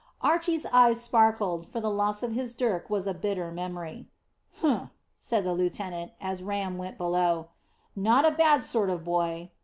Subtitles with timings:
[0.21, 4.07] Archy's eyes sparkled, for the loss of his dirk was a bitter memory.
[4.53, 4.89] "Humph!"
[5.19, 7.49] said the lieutenant, as Ram went below;
[7.95, 9.51] "not a bad sort of boy.